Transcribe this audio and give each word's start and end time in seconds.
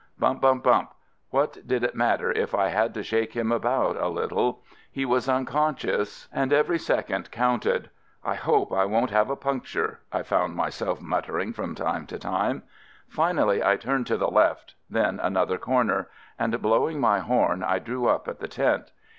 Bump, 0.17 0.41
bump, 0.41 0.63
bump,— 0.63 0.95
what 1.29 1.59
did 1.67 1.83
it 1.83 1.93
matter 1.93 2.31
if 2.31 2.55
I 2.55 2.69
had 2.69 2.91
to 2.95 3.03
shake 3.03 3.33
him 3.33 3.51
about 3.51 3.95
a 3.97 4.07
little,— 4.07 4.63
he 4.91 5.05
was 5.05 5.29
unconscious, 5.29 6.27
and 6.33 6.51
every 6.51 6.79
FIELD 6.79 6.87
SERVICE 7.05 7.09
103 7.29 7.29
second 7.29 7.31
counted. 7.31 7.89
"I 8.25 8.33
hope 8.33 8.73
I 8.73 8.83
won't 8.85 9.11
have 9.11 9.29
a 9.29 9.35
puncture," 9.35 9.99
I 10.11 10.23
found 10.23 10.55
myself 10.55 10.99
muttering 11.03 11.53
from 11.53 11.75
time 11.75 12.07
to 12.07 12.17
time. 12.17 12.63
Finally, 13.09 13.63
I 13.63 13.75
turned 13.75 14.07
to 14.07 14.17
the 14.17 14.31
left— 14.31 14.73
then 14.99 15.19
another 15.19 15.59
corner,— 15.59 16.09
and 16.39 16.59
blowing 16.63 16.99
my 16.99 17.19
horn 17.19 17.61
I 17.63 17.77
drew 17.77 18.07
up 18.07 18.27
at 18.27 18.39
the 18.39 18.47
tent. 18.47 18.91